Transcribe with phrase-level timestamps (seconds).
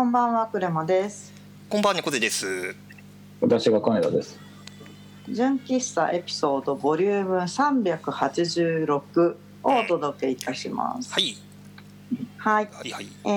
[0.00, 1.30] こんばんは、クレマです。
[1.68, 2.74] こんばんは猫背です。
[3.38, 4.40] 私が金田です。
[5.28, 11.12] 純喫茶エピソードボリューム386をお届けいたします。
[11.12, 11.36] はい
[12.38, 12.68] はい。
[12.72, 13.08] はいはい。
[13.26, 13.28] え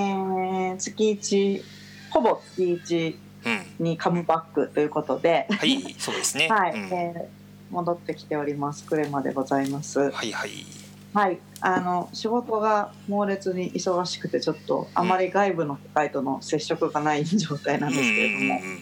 [0.71, 1.61] ー、月一、
[2.09, 6.47] ほぼ月一うんにカムバックということで、はいそうですね。
[6.47, 7.25] はい、うんえー
[7.73, 8.85] 戻ってきております。
[8.85, 9.99] クレマでございます。
[9.99, 10.82] はいはい。
[11.13, 11.39] はい。
[11.61, 18.77] あの、仕事が猛烈に忙しくて、ちょっとあまり外部の世界との接触がない状態なんですけれども、うんうん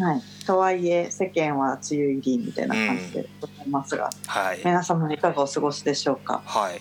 [0.00, 4.58] うんはい、とはいえ世間は梅雨入りみたいな感じでございますが、はい。
[4.64, 6.42] 皆様いかがお過ごしでしょうか？
[6.46, 6.80] はい。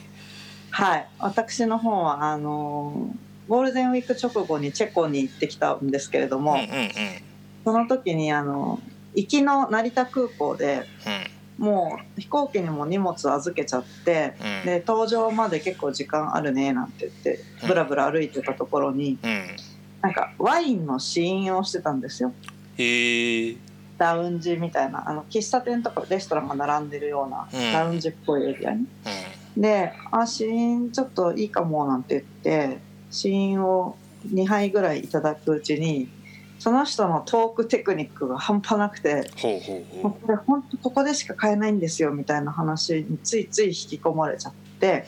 [0.69, 1.07] はい。
[1.19, 6.89] 私の方はあのーゴールデンウィーク直後にチェコに行ってきたんですけれども、うんうんうん。
[7.63, 8.81] その時にあの
[9.15, 10.83] 行きの成田空港で
[11.57, 14.47] もう飛行機にも荷物預けちゃってうん。
[14.47, 17.67] うんで搭乗まで結構時間あるねなんて言ってうん。
[17.67, 19.47] ブラブラ歩いてたところにうん。
[20.01, 22.33] なんかワインの試飲をしてたんですよ。
[22.77, 23.55] へえ。
[23.97, 27.73] ラウンジみたいなあの喫茶店とかレストランが並んでるようなうん。
[27.73, 28.83] ラウンジっぽいエリアに、
[29.57, 32.77] うで「あ試飲ちょっといいかも」なんて言って
[33.09, 33.97] 試飲を
[34.31, 36.07] 2杯ぐらいいただくうちに
[36.59, 39.29] その人のトークテクニックが半端なくて
[40.01, 45.05] これ本当ここでしか買えないんですよみたいな話についつい引き込まれちゃって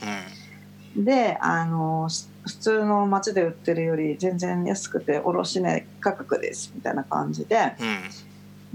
[0.97, 1.03] う。
[1.03, 7.75] であのし普通の街で売ってるより全然安くて卸値価格ですみたいな感じで。
[7.79, 7.87] うん。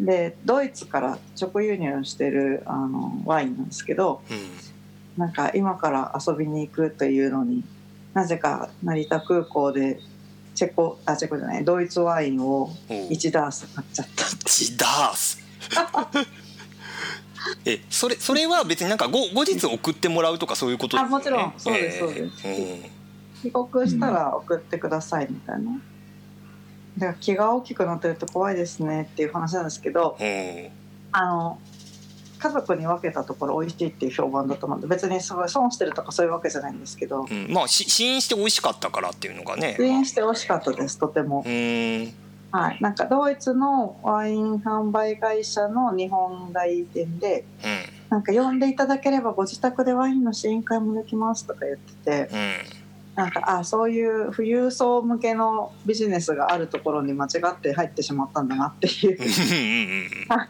[0.00, 0.06] うん。
[0.06, 4.36] でドイツから直輸入してるあのワインなんですけどうん。
[5.16, 7.62] なんか今から遊びに行くというのに
[8.14, 10.00] なぜか成田空港で
[10.54, 12.72] チェコあチェコじゃないドイツワインをおう
[13.10, 15.38] 1ダース買っちゃったチダース？
[17.66, 20.96] え、それそれは別になんか後後日送ってもらうとかそういうこと？
[20.96, 21.08] ですよね。
[21.08, 21.52] あもちろん。
[21.58, 22.32] そうですそうです。
[22.44, 22.90] え
[23.42, 25.72] 帰国したら送ってくださいみたいな。
[26.98, 30.70] だから気が大きくなってると怖いですねっていう話なんですけどー
[31.12, 31.58] あの
[32.44, 37.44] 家族に分けたところ美味しいっていう評判だと思うんで別にすごい損してるとかそういうわけじゃないんですけどうん。
[37.46, 37.52] うん。
[37.52, 39.76] まあし試飲して美味しかったからっていうのがね。
[39.78, 41.38] 出演して美味しかったですとても。
[41.38, 48.08] はい、なんかドイツのワイン販売会社の日本代理店でうん。
[48.10, 52.84] なんか呼んでいただければご自宅でワインの試飲会もできますとか言っててうん。
[53.14, 59.18] なんかあそういう富裕層向けのビジネスがあるところに間違って入ってしまったんだなっていう
[60.28, 60.48] はい、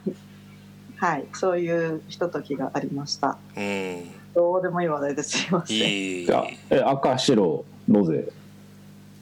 [1.05, 4.05] はい、そういうひとときがありましたうんうん。
[4.35, 8.33] どうでもいい話題ですいませんいいじゃあ、え赤白ロゼ。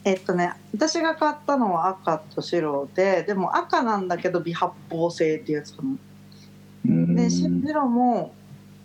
[0.05, 5.97] えっとね私が買ったのは赤と白ででも赤なんだけど微発泡性っていうやつかな
[6.87, 8.33] うんで白も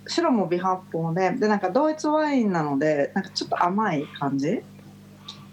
[0.07, 4.63] 白も微発泡ででなんかドイツワインなのでなんかちょっと甘い感じ、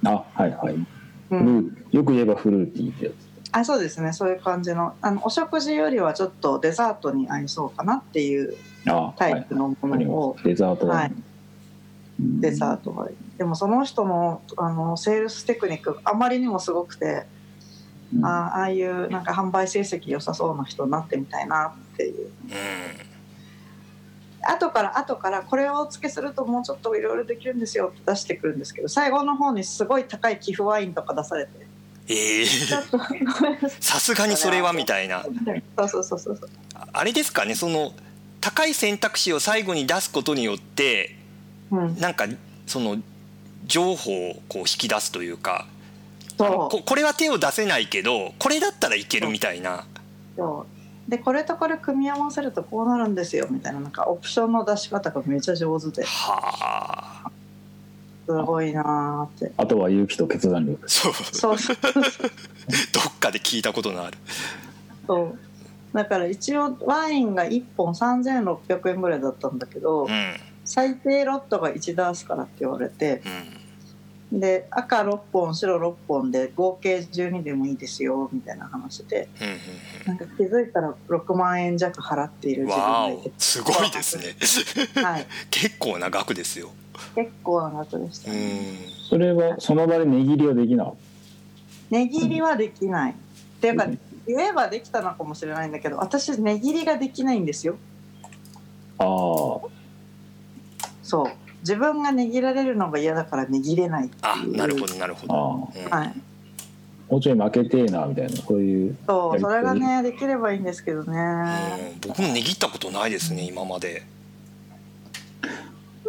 [0.04, 0.74] あ、はいはい。
[1.30, 3.33] うん、ーよく言えばフルーティーってやつ。
[3.56, 8.56] あそうですねそういう感じのあのお食事よりはちょっとデザートに合いそうかなっていう
[8.86, 9.40] あ、タはい。
[9.42, 10.44] イプのものを、す。
[10.44, 11.16] デザートだはいね。
[12.18, 17.26] デザートがでもその人のあのセールステクニックがあまりにもすごくて、
[18.12, 22.30] うんあああいうなんか販売成績良さそうな人になってみたいなっていうう
[24.42, 31.63] 後から後からこれをお付けするともうちょっといろいろできるんですよって出してくるんですけど最後の方にすごい高い寄付ワインとか出されてん。
[32.08, 32.98] ええちょっと。
[32.98, 35.24] ごめんなさすがにそれはみたいな。
[35.78, 36.50] そうそうそうそう
[36.92, 37.92] あれですかねその
[38.40, 41.16] 高い選択肢を最後に出すことによって
[41.70, 41.98] うん。
[41.98, 42.26] なんか
[42.66, 42.98] その
[43.66, 45.66] 情報をこう引き出すというか
[46.36, 46.48] そう。
[46.70, 49.86] ここれは手を出せないけどこれだったらいけるみたいな。
[50.36, 51.10] そう。
[51.10, 56.02] でこれとこれ組み合わせるとこうなるんですよみたいななんかオプションの出し方がめっちゃ上手で。
[56.02, 57.30] すはあ
[58.26, 59.52] ごいなーって。
[59.56, 60.88] あとは勇気と決断力。
[60.90, 61.12] そう。
[61.12, 61.58] そう。
[61.58, 61.76] そ う
[62.92, 64.18] どっかで聞いたことのある。
[65.06, 65.38] そう。
[65.92, 70.10] だから一応ワインが1本3600円ぐらいだったんだけど、うん。
[70.10, 70.34] うん
[70.64, 73.20] 最低ロットが1ダースからって言われて
[74.32, 79.28] で赤6本白6本で合計12でもいいですよみたいな話で。
[79.40, 79.58] うんうん
[80.06, 83.28] なんか気づいたら6万円弱払っているうん自分わがいて。
[83.28, 85.02] おすごいですね。
[85.02, 85.26] はい。
[85.50, 86.70] 結構な額ですよ
[87.14, 88.76] 結構な額でした、うね、ん。
[89.08, 90.94] それはその場で値切りはできなかっ
[91.90, 93.14] 値切りはできない、っ
[93.60, 93.86] ていうか
[94.26, 97.76] 言えばできたのかもしれないんだけど私値切りができないんですよ。
[98.98, 99.04] た。
[99.04, 99.10] ああ、
[101.02, 101.26] そう。
[101.60, 105.90] 自分が値切られるのが嫌だから値切れないあなるほどなるほど、あうん。
[105.90, 106.14] はい。
[107.10, 108.96] もうちょい負けてえなみたいな、そういう。
[109.06, 111.18] そうそれがねできればいいんですけどね。
[112.02, 112.08] うん。
[112.08, 114.02] 僕も値切ったことないですね今まで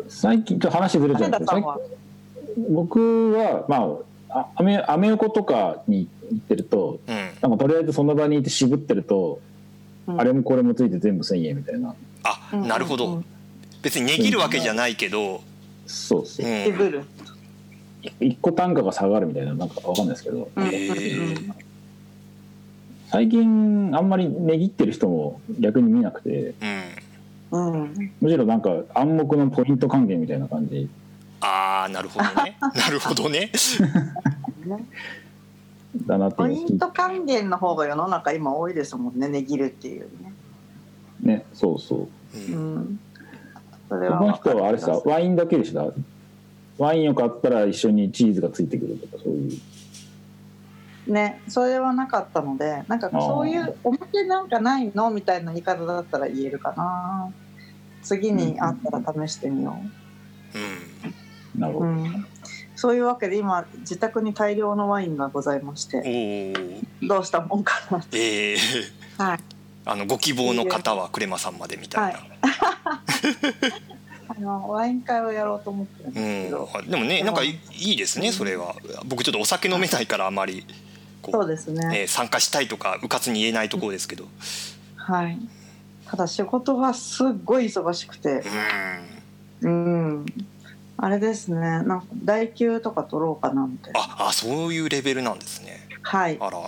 [0.07, 1.81] 最近、ちょっと話ずれちゃうんですけど、
[2.69, 7.15] 僕は、まあ、あアメアメ横とかに行ってるとうん。
[7.15, 9.39] なんかとりあえずその場にいて渋ってると、
[10.07, 10.19] うん。
[10.19, 11.95] あれもこれもついて全部1000円みたいな。
[12.23, 12.67] あうん。
[12.67, 13.25] なるほど、うん。
[13.81, 15.41] 別に値切るわけじゃないけど、
[15.85, 16.45] そうそう。
[16.45, 16.63] うん。
[16.65, 17.03] シブル
[18.19, 20.49] 一個単価が下がるみたいななんかわかんないですけど、
[23.09, 26.29] 最近あんまり値切ってる人も逆に見なくて。
[26.29, 27.04] うん
[27.51, 27.71] うん。
[27.71, 30.89] うんむしろなんか暗黙のポイント還元みたいな感じ。
[31.41, 32.57] ああなるほどね。
[32.61, 33.51] なるほどね。
[34.65, 34.85] ね
[36.05, 40.33] だなってポイント還元の方が世の中今多いですもんね値切るっていうね。
[41.21, 42.37] ねそうそう。
[42.37, 42.99] ううん。
[43.91, 45.85] れはこの人はあれさワインだけでした
[46.77, 49.51] ワインを買ったら一緒にチーズがついてくるとかそういう
[51.07, 57.31] ねそれはなかったのでなんかそういうおまけなんかないのみたいな言い方だったら言えるかな。
[58.05, 59.75] 次にあったら試してみよ
[61.55, 62.27] う、なるほど、うん、
[62.75, 66.53] そういうわけで今自宅に大量のワインがございましうん、て。
[67.01, 68.57] おおどうしたもんかなええ
[69.17, 69.39] はい。
[69.85, 72.19] あのご希望の方はクレマさんまでみたいな、
[74.27, 77.93] あのワイン会をやろうと思ってるんですけど、うん、でもねなんかいい。
[77.93, 78.75] いですねそれは。
[79.05, 80.63] 僕ちょっとお酒飲めないからあまり。
[80.63, 80.73] こ
[81.31, 84.25] そうですね、ね参加したいとかうかつに言えないところですけど。
[84.95, 85.37] はい。
[86.07, 88.43] ただ仕事がすっごい忙しくて。
[89.61, 90.15] うん。
[90.15, 90.25] うん。
[90.97, 91.59] あれですね。
[91.59, 93.99] なんか代休とか取ろうかなみたいな。
[93.99, 95.87] ああそういうレベルなんですね。
[96.01, 96.37] はい。
[96.39, 96.61] あらあ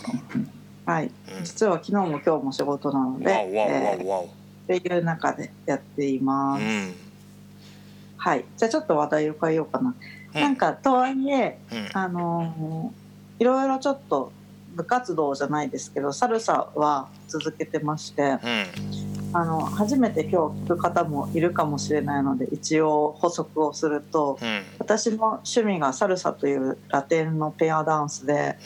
[0.85, 1.11] ら、はい。
[1.37, 4.27] うん、実は昨日も今日も仕事なので、わおわおわえおっ
[4.67, 6.95] ていう中でやっています、うん。
[8.17, 8.45] はい。
[8.57, 9.95] じゃあちょっと話題を変えようかな、
[10.35, 10.41] うん。
[10.41, 11.89] なんかとはいえうん。
[11.93, 13.07] あのー
[13.39, 14.31] いろいろちょっと
[14.77, 18.37] 部活動じゃないですけどサルサは続けてましてうん。
[19.33, 24.61] あの初めて今日聞く方もいるかもしれないので一応補足をするとうん。
[24.79, 28.57] 私の趣味がサルサというラテンのペアダンスで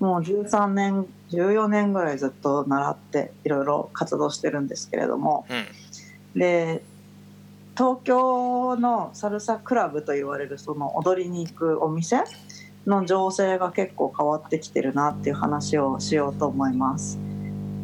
[0.00, 0.06] うん。
[0.06, 5.46] もう13年14年ぐらいずっと習っていろいろ活動してるんですけれども
[6.34, 6.40] うん。
[6.40, 6.82] で
[7.76, 12.24] 東京のサルサクラブと言われるその踊りに行くお店
[12.88, 17.18] の情勢が結構変わってきてるなっていう話をしようと思います。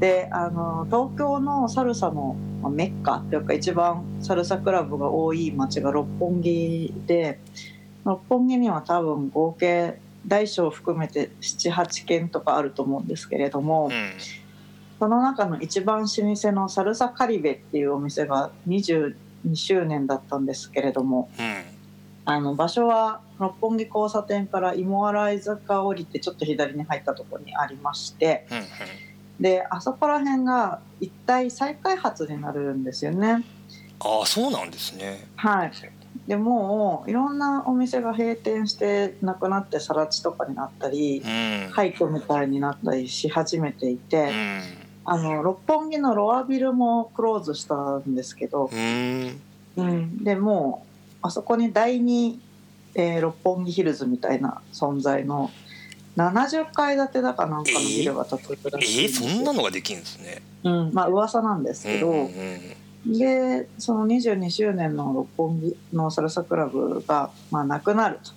[0.01, 7.39] であの東京のサルサのまあメッカというか一番サルサクラブが多い町が六本木で
[8.05, 14.13] 六本木には多分合計大小含めて78軒とかあると思うんですけれども、うん
[14.97, 19.15] その中の一番老舗のサルサカリベっていうお店が22
[19.55, 21.74] 周年だったんですけれどもうん
[22.27, 28.59] あの場所は六本木交差点から芋洗坂降りてちょっと左に入ったところにありましてうん
[29.41, 33.45] であそこら辺が一体再開発になるんですよね。
[34.01, 35.27] ああそうなんですね。
[35.37, 35.73] はい。
[36.29, 41.29] でもういろんなお店が閉店してなくなって更地とかになったりう
[41.69, 41.71] ん。
[41.73, 44.61] 廃墟みたいになったりし始めていて、うん。
[45.05, 49.41] あの六本木のロアビルもクローズしたんですけど、うん。
[49.77, 50.94] うん、でもう
[51.25, 52.39] あそこに第二、
[52.95, 55.51] えー六本木ヒルズみたいな存在の
[56.19, 60.43] 70階建てだかなんかのビルが建てるえらしいー、そんなのができるんですね。
[60.65, 62.61] うん、まあ噂なんですけど、うんうん
[63.07, 68.33] でその22周年の六本木のサルサクラブが、まあ、なくなると。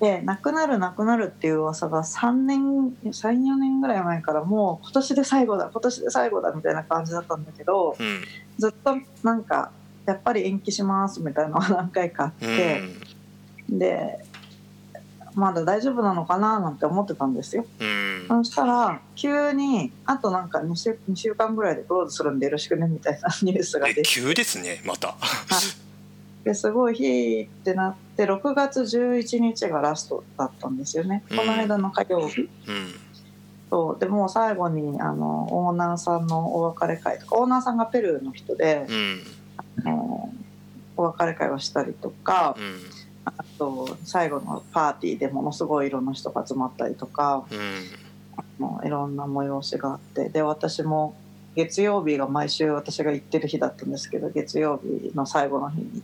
[0.00, 2.60] でなくなるなくなるっていう噂が3年
[3.04, 8.24] 34年ぐらい前からもう今年で最後だ今年で最後だみたいな感じだったんだけどうん。
[8.58, 9.70] ずっとなんか
[10.06, 12.56] やっぱり延期しますみたいなのが何回かあっうん。
[12.56, 12.82] て、
[13.68, 14.24] で
[15.34, 17.66] まだ大丈夫なのかななんて思ってたんですよ。
[17.78, 18.24] うん。
[18.26, 24.08] そしたら急にあとなんか2週 ,2 週間ぐらいでクローズするんでよろしくねみたいなニュースがえ出て。
[24.08, 25.14] 急ですねまた。
[26.42, 31.36] ですごい日ってなって6月11日がラストだったんですよね、うん。
[31.36, 32.42] この間の火曜日。
[32.42, 32.48] うん。
[33.68, 34.00] そう。
[34.00, 38.92] でもう最後にあのオーナーさんのお別れ会とかオーナーさんがペルーの人で、う
[40.96, 42.78] お別れ会をしたりとかうん
[43.26, 47.58] あと最後のパーティーでものすごい色の人が集まったりとかうん
[48.82, 51.16] ういろんな催しがあってで私も
[51.54, 56.00] 月曜日が毎週私が行ってる日だったんですけど月曜日の最後の日に行っ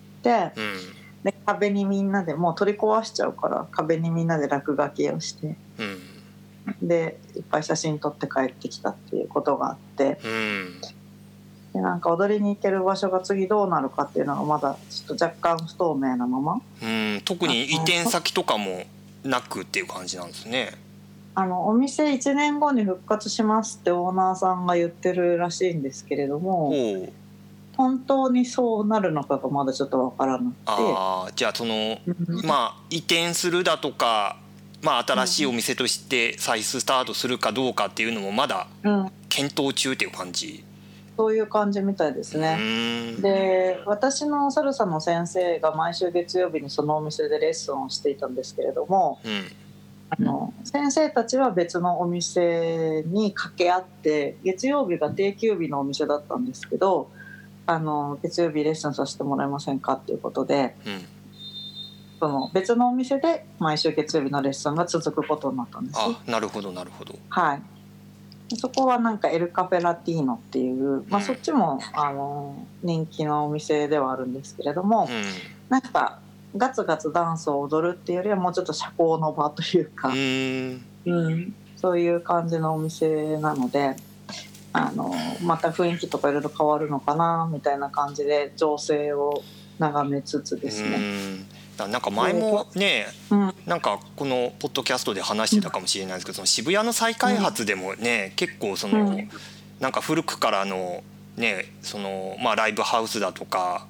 [0.53, 10.29] てうんで壁にみんなでもう取り壊しちゃうから壁にみんなで落書きをしてうんでいっぱい写真撮って帰ってきたっていうことがあってう
[11.73, 16.61] でなんか踊りに行ける場所が次どうなるかっていうのがまだちょっと若干不透明なまま。
[16.83, 18.85] うん特に移転先とかも
[19.25, 20.73] なくっていう感じなんですね。
[21.35, 26.75] あのお店1年後に復活しますってオーナーさんが言ってるらしいんですけれども
[27.75, 30.57] 本当にそうなるのかがまだちょっとわからなくて。
[30.67, 32.47] ああじゃあそのうん。
[32.47, 34.37] まあ移転するだとか
[34.83, 40.65] まあ、新しいお店として再スタートするかどうかっていうのもまだうん、検討中っていう感じ？
[41.17, 42.59] そういう感じみたいですうね。
[43.21, 49.45] で私のサルサの先生が毎週月曜日にそのお店でレッスンをしていたんですけれどもうん
[50.11, 57.11] あの先生たちは別のお店に掛け合って月曜日が定休日のお店だったんですけど
[57.65, 61.05] あの月曜日レッスンさせてもらえませんかっていうことでうん
[62.23, 66.17] その別のお店で毎週月曜日のレッスンが続くことになったんですよ。
[66.25, 67.19] あなるほどなるほど。
[67.29, 67.63] はい。
[68.53, 71.23] でそこはなんかエルカフェラティーノっていう、まあ、うん。
[71.23, 75.23] そっちもあの人気のお店ではあるんですけれども、うん。
[75.71, 76.21] なんか
[76.55, 80.87] ガツガツダンスを踊るっていうよりはもうちょっと社交の場というか、うーん。
[81.07, 83.97] うんそういう感じのお店なので
[84.73, 89.43] あのまた雰囲気とかいろいろ変わるのかなみたいな感じで情勢を
[89.81, 90.99] 眺めつつですうね。
[91.83, 93.55] だなんか前もねうん。
[93.67, 99.29] なんかこのポッドキャストで話してたかもしれないですけどその渋谷の再開発でもね結構そのうん。
[99.81, 101.03] なんか古くからの
[101.37, 103.87] ねそのまあライブハウスだとか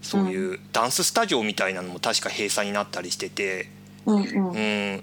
[0.00, 3.68] そういうダンススタジオみたいなのも確か閉鎖になったりしてて
[4.06, 5.02] うん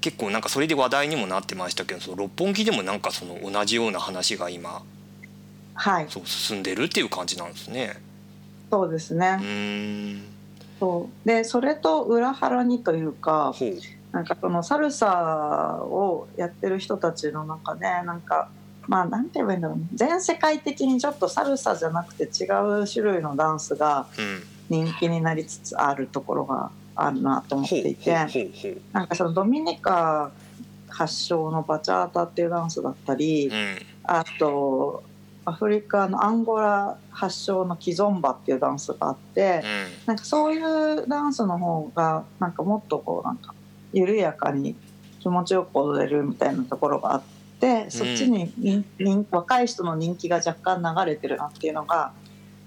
[0.00, 4.82] 結構なんかそれで話題にもなってましたけどその六本木でもなんかその同じような話が今
[5.76, 6.06] はい。
[6.08, 7.96] そう進んでるっていう感じなんですね。
[8.70, 9.38] そうですね。
[9.40, 9.44] う。
[9.44, 10.22] ーん
[10.78, 11.28] そう。
[11.28, 13.54] でそれと裏腹にというか
[14.12, 18.48] なんかそのサルサをやってる人たちの中でなんか
[18.86, 19.84] まあなんて言えばいいんだろうね。
[19.94, 22.46] 全世界的にちょっとサルサじゃなくて違
[22.82, 24.42] う種類のダンスがうん。
[24.68, 28.10] 人気になりつつあるところがあるなと思っていて
[28.92, 30.32] なんかそのドミニカ
[30.88, 33.78] 発祥のバチャータっていうダンスだったりうん。
[34.02, 35.04] あと
[35.46, 39.62] アフリカのアンゴラ発祥のキゾンバっていうダンスがあって。
[39.64, 40.06] うん。
[40.06, 43.54] なんかそういうダンスの方がなんかもっとこうなんか
[43.92, 44.74] 緩やかに
[45.20, 47.22] 気持ちよく踊れるみたいなところがあっ
[47.60, 52.12] てそっちに人人若い人の人気が若干流れてるなっていうのが、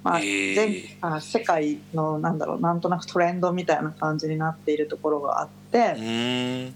[0.03, 6.73] まあ全あ世界のなんだろうなんとなくトレンドみたいな感じになっているところがあって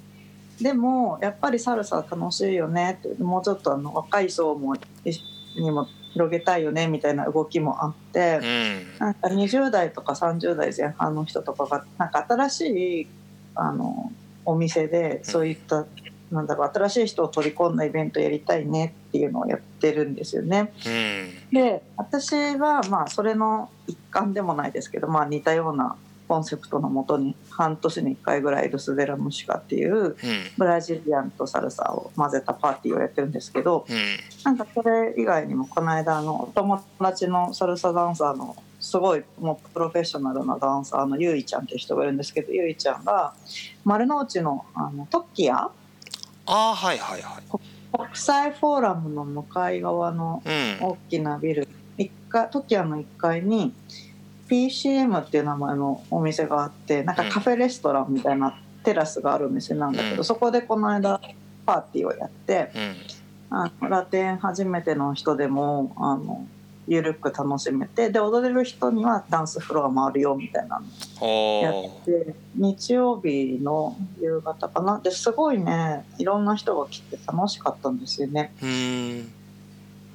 [0.62, 4.75] でもやっぱりサルサ楽しいよねってもうちょっとあの若い層も
[5.55, 8.39] にも広げたいよねみたいな動きもあって。
[8.41, 12.62] うんなんか20代とか30代前半の人とかがなんか新し
[13.01, 13.07] い
[13.55, 14.12] あの
[14.45, 15.86] お店でそういった、
[16.31, 20.74] なんだろう新しい人を取り込んだイベントやりたいねっていうのをやってるんですよね。
[20.86, 25.95] うんで私はまあそれの一環でもないですけど、まあ、似たような
[26.27, 30.15] コンセプトのもとに半年に1回ぐらいルスデラムシカっていううん。
[30.58, 33.96] ブラジリアンとサルサを混ぜたパーティーをやってるんですけど、うん。
[34.44, 43.34] なんかそれ以外にもこの間あのお友達のサルサダンサーのすごいもうプロフェッショナルなダンサーのゆいちゃんっていう人がいるんですけどゆいちゃんが
[43.86, 45.72] 丸の内のあのトッキアあ
[46.46, 47.44] あはいはいはい。
[47.96, 53.74] 国際フォーラムの向かい側のうん大きなビル一階トキアの1階に
[54.50, 60.23] PCM っていう名前のお店があってなんかカフェレストランみたいなテラスがあるお店なんだけど、うん。
[60.23, 61.19] そこでこの間
[61.65, 62.71] パーティーをやって。
[62.75, 62.95] うん。
[63.55, 66.47] あのラテン初めての人でもあの
[66.88, 70.81] ゆるく楽しめてで踊れる人にはダンスフロア回るよみたいな
[71.21, 75.00] のやはって日曜日の夕方かな。
[75.00, 78.51] ですごいねいろんな人が来て楽しかったんですよね。
[78.62, 79.33] あうん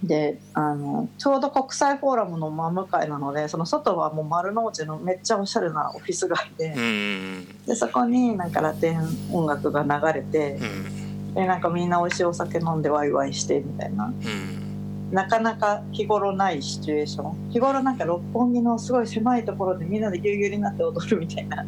[0.02, 9.02] であのちょうど国際フォーラムの真向かいなのでその外はもう丸の内のめっちゃおしゃれなオフィス街でうんでそこになんかラテン
[9.32, 11.08] 音楽が流れてうん。
[11.34, 14.06] でなんかみんな美味しいお酒飲んでワイワイしてみたいな。
[14.06, 15.12] うん。
[15.12, 17.50] なかなか日頃ないシチュエーション。
[17.50, 21.64] 日頃なんか六本木のすごい狭いところでみんなでぎゅうぎゅうになって踊るみたいな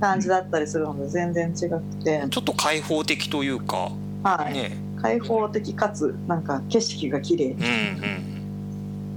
[0.00, 2.20] 感じだったりするので全然違くて。
[2.20, 3.90] うん、ちょっと開放的というか
[4.24, 7.46] はい、ね開放的かつなんか景色が綺麗。
[7.50, 7.62] うん。
[7.62, 8.38] うん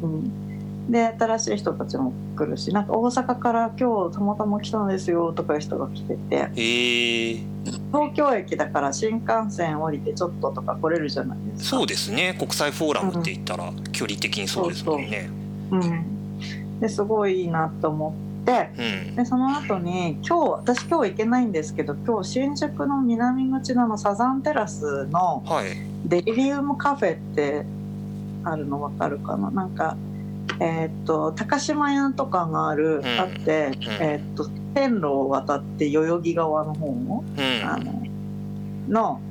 [0.04, 7.44] うん、で新しい人たちも来るしなんか大阪から今日たまたま来たんですよとかいう人が来ててへえ。
[7.92, 11.78] 東京駅だから新幹線降りてちょっととか来れるじゃないですか。
[11.78, 12.36] そうですね。
[12.40, 15.30] 国際フォーラムって言ったら距離的にそうですもんね。
[15.72, 18.31] うん、ですごいいいなと思って
[18.78, 19.16] うん。
[19.16, 25.66] でその後に今日私今日行けないんですけど今日新宿の南口のサザンテラスのはい。
[26.06, 27.66] デリリウムカフェって
[28.44, 29.52] あるの分かるかな？
[29.52, 29.96] なんか
[30.60, 33.06] えーっと高島屋とかがある、ん。
[33.06, 37.70] あって、えーっと線路を渡って代々木側の方のうん。
[37.70, 38.04] あの
[38.90, 39.22] の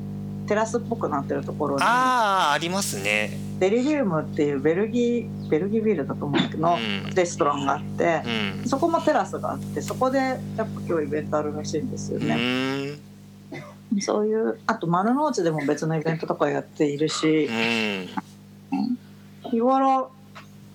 [0.46, 7.14] テラスっぽくなってるところにああありますねデリリウムっていうベルギーベルギービールだと思うんだけど、うん。
[7.14, 8.22] レストランがあって
[8.62, 8.68] う、ん。
[8.68, 12.96] そこもテラスがあってそこでやっぱ今日イベントあるらしいんですようね。
[14.00, 19.50] そういうあと丸の内でも別のイベントとかやっているしうん。
[19.50, 20.10] 日頃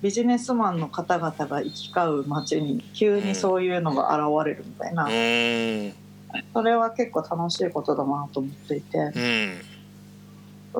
[0.03, 5.93] ビジネスマンの方々が行き交う街に急にそういうのが現れるみたいな、うん。
[6.53, 8.97] それは結構楽しいことだなと思っていて。
[8.99, 9.74] うん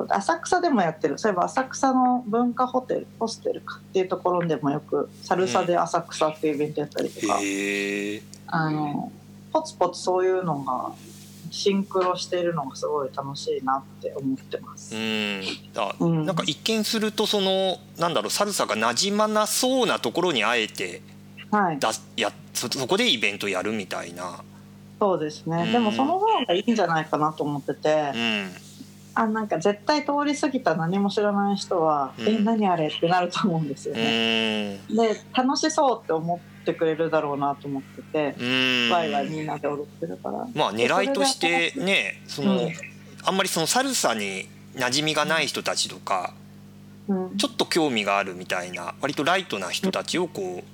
[0.08, 1.18] 浅草でもやってる。
[1.18, 9.12] そういえば浅草の文化ホテルホステルかっていうところでもよく「サルサで浅草」っていうイベントやったりとか、へえあの
[9.52, 10.92] ポツポツそういうのが
[11.50, 14.94] シンクロしているのがすごい楽しいなって思ってます。
[14.94, 15.42] うん。
[15.76, 16.26] あうん。
[16.26, 21.02] なんか一見するとそのなんだろうサルサが馴染まなそうなところにあえて
[21.50, 24.42] はい、だやそそこでイベントやるみたいな。
[24.98, 25.72] そうですね、うん。
[25.72, 28.50] でもその方がいいんじゃないかなと思ってて、うん
[29.18, 34.74] あなんか絶対通り過ぎた何も知らない人は「うんえ何あれ?」ってなると思うんですようね。
[34.76, 40.46] んで楽しそうって思ってくれるだろうなと思ってて、うんワイワイみんなで踊ってるから。
[40.54, 42.72] まあ狙いとしてねその、うん
[43.28, 44.46] あんまりそのサルサに
[44.76, 46.32] 馴染みがない人たちとか
[47.08, 50.64] うんちょっと興味があるみたいな割とライトな人たちをこう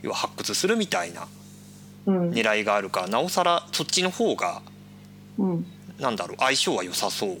[0.00, 1.26] 要は発掘するみたいな
[2.06, 4.62] うん狙いがあるからなおさらそっちの方が
[5.38, 5.66] うん
[5.98, 7.38] なんだろう相性は良さそう。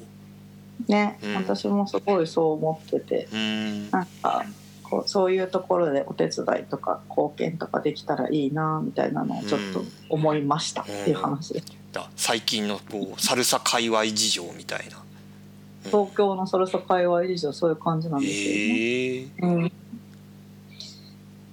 [0.88, 4.44] ね、うん私もすごいそう思っててうんなんか
[4.82, 11.66] こうそういうところでお手伝いとか貢献とかできたらいいなみたいなのをちょっと思いましたっていう話です。
[11.92, 14.98] だ最近のこうサルサ界隈事情みたいな。
[15.86, 18.52] 東京のサルサ界隈以上そういう感じなんですよね。
[18.52, 19.72] へえうん、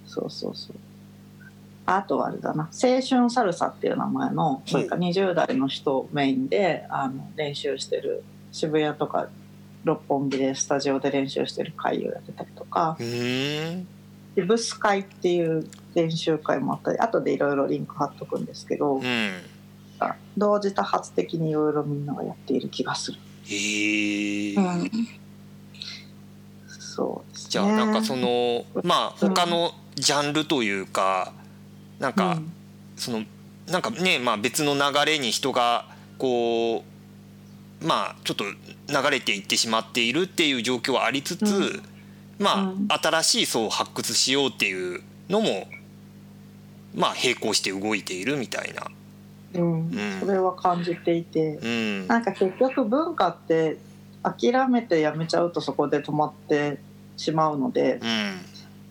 [0.06, 0.76] そうそうそう。
[1.84, 9.28] あとはあれだな青春サルサっていう名前のそれか20代の人をメインであの練習してる渋谷とか
[9.84, 12.96] 六本木でスタジオで練習してる会をやってたりとか。
[13.00, 13.76] うー。
[13.78, 13.86] ん
[14.34, 19.30] でブス会っていう練習会もあったり後でいろいろリンク貼っとくんですけど、うん。
[20.36, 23.18] 同時多発的にいろいろみんながやっている気がする。
[23.44, 24.90] へえ、うん、
[26.66, 27.50] そうですね。
[27.50, 31.32] じゃあなんかそのまあ他のジャンルというか
[31.98, 32.52] なんかうん。
[32.96, 33.22] その
[33.68, 35.86] なんかねまあ別の流れに人が
[36.18, 36.91] こう
[37.84, 41.82] まあちょっと流れていってしまっているっていう状況はありつつ、うん。
[42.38, 42.86] まうん。
[42.88, 45.66] あ新しい層を発掘しようっていうのも
[46.94, 48.86] まあ並行して動いているみたいな。
[49.54, 49.72] うん。
[49.90, 50.20] うん。
[50.20, 52.06] それは感じていて、うん。
[52.06, 53.78] なんか結局文化って
[54.22, 56.78] 諦めてやめちゃうとそこで止まって
[57.16, 58.40] しまうのでうん。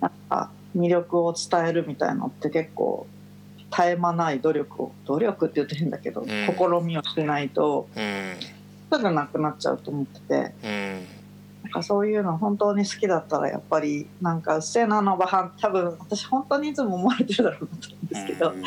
[0.02, 3.08] なんか魅力を伝えるみたいなのって結構
[3.72, 6.26] 絶え間ない努力を努力って言って変だけど、ん。
[6.26, 8.34] 試みをしないとうん
[8.92, 10.54] すぐなくなっちゃうと思ってて。
[10.64, 11.22] うん。
[11.64, 18.64] なんかそういうの本当に好きだったらやっぱりなんか「うっせえなあのバハン」多分私本当にいつも思われてるだろうなと思うんですけど、うん。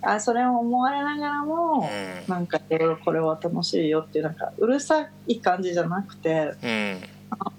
[0.00, 1.88] あそれを思われながらも。
[2.26, 6.54] なんかいろいろこれは楽しいよっていうなんかうるさい感じじゃなくて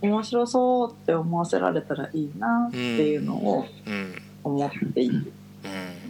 [0.01, 4.15] 面白そうって思わせられたらいいなっていうのをうん。
[4.43, 5.31] 思っている、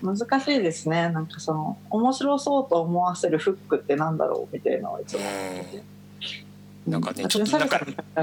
[0.04, 0.18] うん。
[0.18, 1.10] 難しいですね。
[1.10, 5.99] なんかその面白そうと思わせるフックってなんだろうみたいなのはいつも思ってて。
[6.90, 7.80] なんかねうちょっとなんか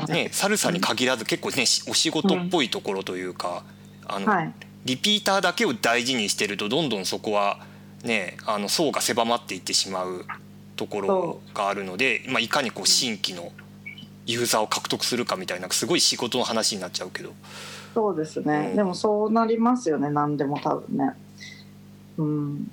[0.09, 3.65] ねサルサに限らず結構ねしお仕事っぽいところというか
[4.07, 4.53] あのはい。
[4.85, 7.59] リピーターだけを大事にしてるとどんどんそこは
[8.05, 10.25] ねあの層が狭まっていってしまう
[10.77, 13.51] ところがあるので、まあ、いかにこう新規の
[14.27, 17.33] ユーザーを獲得するかみたいなすごい仕事の話になっちゃうけど。
[17.95, 18.77] そうですね、うん。
[18.77, 21.15] でもそうなりますよね何でも多分ね。
[22.19, 22.71] うん。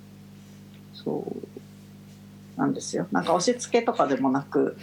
[0.92, 1.24] そ
[2.56, 2.60] う。
[2.60, 3.08] なんですよ。
[3.10, 4.76] なんか押し付けとかでもなく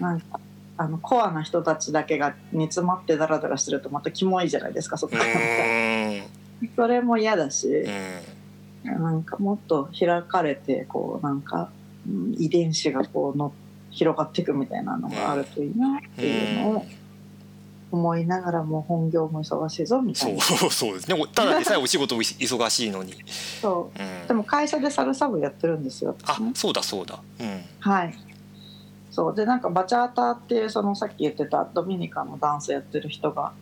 [0.00, 0.04] うん。
[0.04, 0.40] なんか
[0.76, 6.24] あのコアな人たちだけが煮詰まってダラダラしてるとまたキモいじゃないですかそこうーん。
[6.76, 7.68] それも嫌だし
[8.84, 9.02] う、ん。
[9.02, 11.70] なんかもっと開かれてこうなんか、
[12.08, 13.52] うん遺伝子がこうの
[13.90, 16.86] 広がっていくみたいなのがあるといいなっていうのを
[17.92, 21.08] 思いながらも本業も忙しいぞみたそいうなそうです。
[21.08, 23.14] ねただでさえお仕事忙しいのに、
[23.60, 24.02] そう。
[24.02, 24.26] うん。
[24.26, 26.18] でも会社でサルサ部やってるんですよね。
[26.54, 27.20] そうだそうだ。
[27.38, 27.62] うん。
[27.80, 28.14] はい
[29.12, 29.34] そう。
[29.34, 33.52] でなんかバチャーターっていうそのさっき言ってたドミニカのダンスやってる人が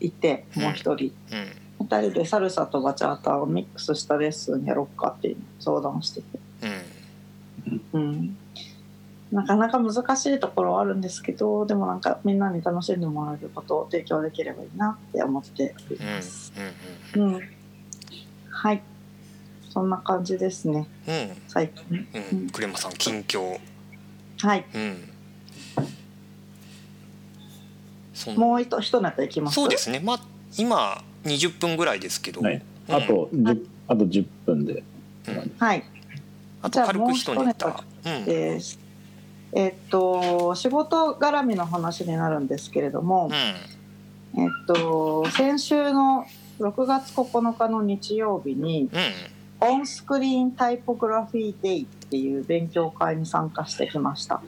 [0.00, 1.12] いてもう一人、うん。
[1.78, 6.26] 二人でサルサとバチャーターをミックスしたレッスンやろっかっていう相談してて、
[7.92, 7.98] うん。
[7.98, 8.36] うん、
[9.32, 16.06] なかなか難しいところはあるんですけどでもなんかみんなに楽しんでもらえることを提供できればいいなって思っておりうん。
[16.06, 16.52] ます。
[17.14, 17.34] うん。
[17.34, 17.40] うん、
[18.50, 18.82] はい。
[19.70, 20.86] そんな感じですね。
[21.08, 21.42] うん。
[21.48, 22.08] 最近。
[22.32, 22.50] うんうん。
[22.50, 23.58] クレマさん近況
[24.38, 24.64] はい。
[24.74, 25.08] うん。
[28.36, 29.54] もう一一ネタいきます。
[29.54, 30.00] そうですね。
[30.00, 30.20] まあ
[30.58, 32.62] 今20分ぐらいですけど、はい。
[32.88, 32.94] うん。
[32.94, 34.82] あと10あと10分で。
[35.28, 35.52] うん。
[35.58, 35.84] はい。
[36.62, 38.24] あと軽く一ネタうん。
[38.24, 38.78] です。
[39.52, 43.30] えっと仕事絡みの話になるんですけれども
[44.34, 44.42] う、ん。
[44.42, 46.26] えっと先週の
[46.58, 49.00] 6月9日の日曜日にうん。
[49.58, 54.40] オンスクリーンタイポグラフィーデイっていう勉強会に参加してきました。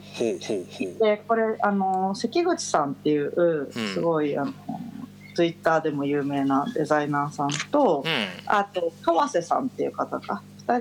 [0.97, 3.71] でこれあの関口さんっていううん。
[3.93, 4.53] すごい、あの
[5.35, 8.27] ツイッターでも有名なデザイナーさんと、うん。
[8.45, 10.79] あと川瀬さんっていう方が2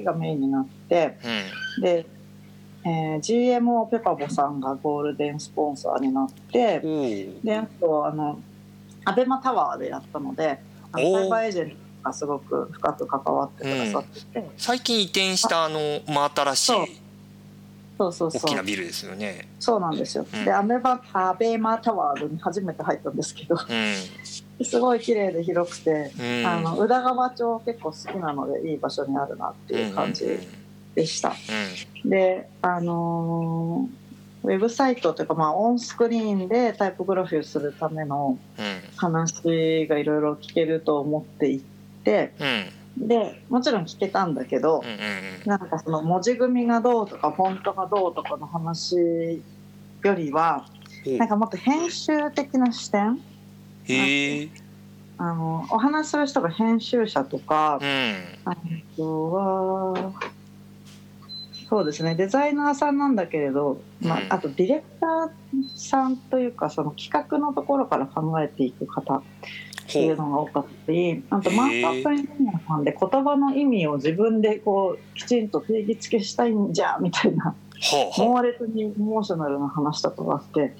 [0.00, 1.18] 人がメインになって
[1.76, 1.82] うん。
[1.82, 2.06] で、
[2.84, 6.80] えー GMO ペパボさんがゴールデンスポンサーになって
[7.44, 8.40] であとあの
[9.04, 10.58] アベマタワーでやったので
[10.92, 11.20] あのおー。
[11.20, 11.76] サイバーエージェント
[12.08, 16.86] がすごく深く関わってくださってて、最近移転したあの真新しいそう。
[17.98, 18.40] そうそうそう。
[18.44, 19.48] 大きなビルですよね。
[19.58, 20.26] そうなんですよ。
[20.32, 20.44] うん。
[20.44, 23.56] でアベマアベマタワーに初めて入ったんですけど。
[23.56, 23.94] うん。
[24.64, 26.46] すごい綺麗で広くて、うん。
[26.46, 30.40] あの宇田川町結構好きなのでいい場所にあるなっていう感じうんうん
[30.94, 31.34] でした。
[32.04, 33.98] であのー
[34.44, 38.96] ウェブサイトというか、まあ、オンスクリーンでタイポグラフィーをするためのうん。
[38.96, 43.06] 話がいろいろ聞けると思っていてうん。
[43.06, 44.96] でもちろん聞けたんだけどうんうん
[45.44, 48.96] なんかその文字組みがどうとかフォントがどうとかの話
[50.02, 50.66] よりは
[51.06, 51.18] うん。
[51.18, 53.20] なんかもっと編集的な視点？
[53.84, 54.48] へえ。
[55.16, 58.14] あのお話しする人が編集者とかうん。
[58.44, 58.56] あ
[58.96, 60.12] とは
[61.68, 65.30] そうですねデザイナーさんなんだけれど、まあうん、あとディレクター
[65.76, 69.22] さんというかその企画のところから考えていく方
[69.88, 71.80] っていうのが多かったりあとへーマー。
[71.82, 77.54] クアップエンジニアさんで言葉の意味を自分でこうきちんと定義付けしたいんじゃみたいな
[78.18, 80.76] 猛烈にエモーショナルな話とかがあって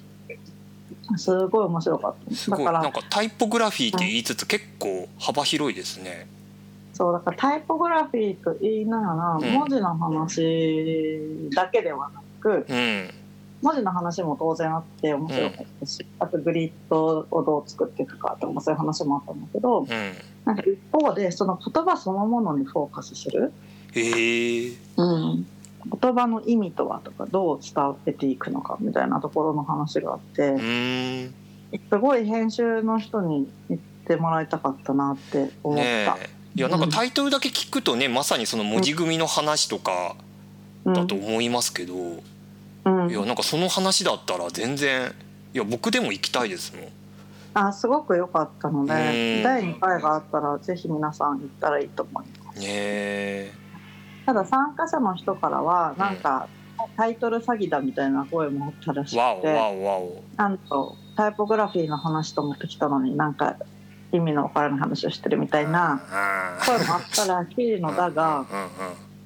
[1.17, 2.51] すごい面白かった。
[2.51, 6.27] だからなんかタイポグラフィーって言いつつ結構幅広いですね。
[6.93, 9.53] そうだからタイポグラフィーと言いながらうん。
[9.53, 13.09] 文字の話だけではなくうん
[13.61, 19.87] 文字の話も当然あって面白かったし、あとグリッドをどう作っていくかとかそういう話もあったんだけどうん
[20.45, 23.51] なんか一方でその言葉そのものにフォーカスする、
[23.93, 25.47] へえうん、
[26.01, 27.73] 言葉の意味とはとかどう伝
[28.05, 31.33] えていくのかみたいなところの話があってうん
[31.89, 36.17] すごい編集の人に言ってもらいたかったなって思った。
[36.55, 40.15] いやなんかタイトルだけ聞くとねまさにその文字組みの話とか
[40.85, 41.93] だと思いますけど、
[42.85, 45.13] いやなんかその話だったら全然
[45.53, 46.87] いや僕でも行きたいですもん。
[47.53, 48.87] あすごく良かったのうん。
[48.87, 52.59] で第2回があったらぜひ皆さん行ったらいいと思います。
[52.59, 53.51] ねえ。
[54.25, 56.47] ただ参加者の人からはなんか
[56.95, 60.19] タイトル詐欺だみたいな声もあったらしくて。
[60.37, 63.57] なんとタイポグラフィーの話と思ってきたのになんか
[64.11, 68.45] 意味のわからない話をしてるみたいなあ声もあったらしいのだが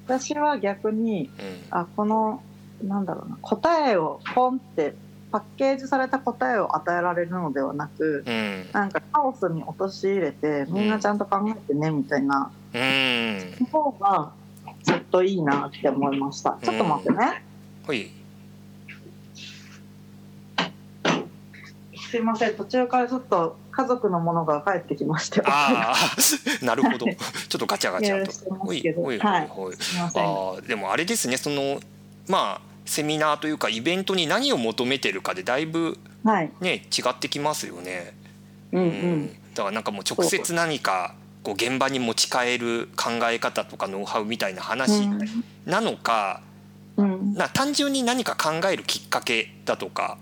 [0.06, 1.64] 私は逆にうん。
[1.70, 2.42] あこの
[2.88, 3.36] なんだろうな。
[3.40, 4.94] 答えをポンって
[5.32, 8.34] パッケージされた答えを与えられるのではなくうん。
[8.34, 12.50] うんなんかカオスに陥れてみんなちゃんと考えてねみたいな。
[12.72, 13.56] うん。
[13.60, 14.32] の方が
[14.82, 16.58] ずっといいなって思いました。
[16.62, 17.42] ちょっと待ってね。
[17.86, 18.10] はい。
[22.14, 22.54] すいません。
[22.54, 25.42] 途中からちょっと家族のものが帰ってきまして。
[25.44, 25.96] ああ
[26.64, 27.06] なるほど。
[27.06, 27.12] ちょ
[27.56, 28.72] っとガチャガチャと。
[28.72, 28.82] い。
[28.92, 29.42] ろいはい。
[29.42, 31.36] あーでもあれですね。
[31.36, 31.80] その
[32.28, 36.50] まあセミナーというかイベントに何を求めてるかでだいぶはい。
[36.60, 38.14] ね違ってきますよね。
[38.72, 38.90] うんううん。
[39.24, 45.06] んだからなんかもう直接何かこう現場に持ち帰る考え方とかノウハウみたいな話
[45.66, 46.40] なのか、
[46.96, 47.34] うん。
[47.34, 50.18] な単純に何か考えるきっかけだとか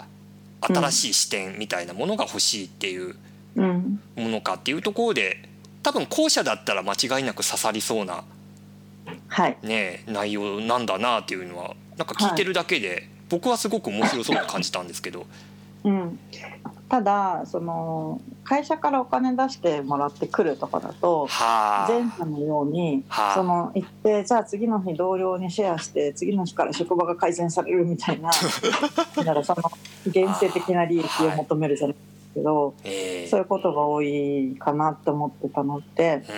[0.61, 3.16] 新しい視点みたいなものが欲しいっていう
[3.57, 4.01] うん。
[4.16, 5.48] ものかっていうところで
[5.83, 8.25] 多分後者だったら間違いなく刺さりそうな、
[9.29, 9.57] はい。
[9.62, 15.26] ね、内容なんだなっていうのはなんか聞いてるだけで僕はすごく面白そうに感じたんですけど。
[15.85, 16.18] うん、
[16.88, 23.35] ただその会社からお金出してもらってくるとかだとは前者のようにはあ。
[23.35, 28.31] その行ってじゃあ次の日同僚にシェアして次の日から職場が改善されるみたいな
[29.16, 29.62] だからその
[30.07, 36.33] 現世的な利益を求めるじゃないですけど、えーそういうことが多いかなって思ってたので、う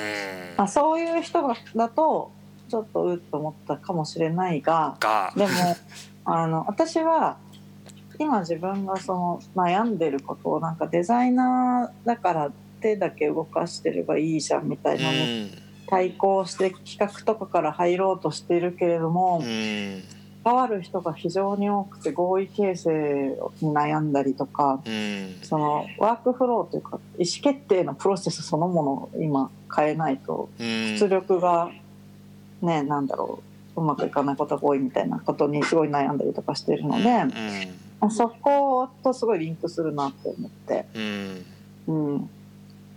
[0.55, 0.57] ん。
[0.57, 2.31] まあ、そういう人がだと
[2.75, 5.33] ちょっとうっと思ったかもしれないがが。
[5.37, 5.51] でも
[6.25, 7.37] あの私は
[8.19, 15.53] 今自分がその悩んでることをなんかデザイナーだから手だけ動かしてればいいじゃんみたいなのに
[15.87, 19.41] 対抗して企画とかから入ろうとしているけれども
[20.43, 25.37] 関わる人が非常に多くて合意形成に悩んだりとかうん。
[25.43, 30.99] そのワークフローというか意思決定のプロセスそのものを今変えないとうん。
[30.99, 31.71] 出力が
[32.65, 33.43] ねなんだろ
[33.77, 41.45] ううまくいかないことが多いみたいなことにすごい悩んだりとかしてるので、うんそことすごいリンクするなって思って、うん。
[41.87, 42.31] うんうん、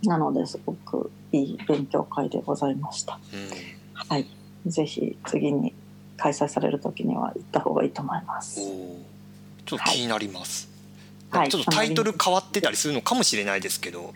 [0.02, 3.18] なのですごくいい勉強会でございました。
[3.94, 4.26] はい、
[4.66, 5.72] ぜひ次に
[6.16, 8.60] 開催される時には行った方がいいと思います。
[9.64, 10.68] ちょっと気になります、
[11.30, 11.48] はい。
[11.48, 14.14] ちょっとタイトル変わってたりするのかもしれないですけど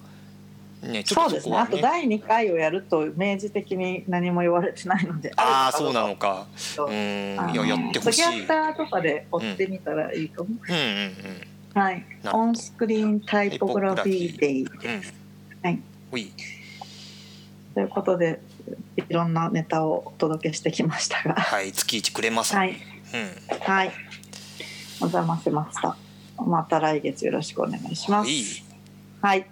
[0.83, 1.57] ねちょっそうですね。
[1.57, 5.33] あと第2回をやると明示的に何も言われてないので。
[5.37, 10.49] ああそうなのかどうんいややってほしいツイッターとかで追ってみたらいいかも。
[10.69, 12.05] うんうんうんはい。
[12.23, 14.69] なるほどオンスクリーンタイポグラフィーデイうん
[15.63, 15.81] はい
[17.75, 18.41] ということで
[18.97, 22.77] いろんなネタをお届けしてきましたが、はい月一くれますはい
[23.15, 23.93] うんはい。
[25.01, 25.97] お邪魔しました。
[26.45, 28.31] また来月よろしくお願いします。
[28.31, 28.45] いい
[29.21, 29.47] はい。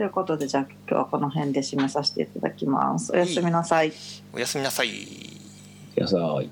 [0.00, 3.12] ということでじゃあ今日はこの辺で締めさせていただきます。
[3.12, 3.92] おやすみなさい。
[4.32, 4.88] おやすみなさい
[5.94, 6.48] 野菜